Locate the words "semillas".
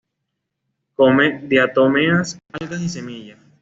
2.89-3.37